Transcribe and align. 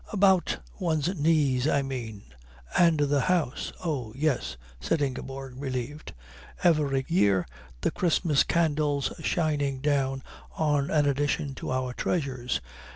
"About 0.11 0.57
one's 0.79 1.09
knees, 1.15 1.67
I 1.67 1.83
mean, 1.83 2.23
and 2.75 3.01
the 3.01 3.21
house." 3.21 3.71
"Oh, 3.85 4.13
yes," 4.15 4.57
said 4.79 4.99
Ingeborg, 4.99 5.61
relieved. 5.61 6.15
"Every 6.63 7.05
year 7.07 7.45
the 7.81 7.91
Christmas 7.91 8.41
candles 8.43 9.13
shining 9.19 9.79
down 9.79 10.23
on 10.57 10.89
an 10.89 11.05
addition 11.05 11.53
to 11.53 11.71
our 11.71 11.93
treasures. 11.93 12.61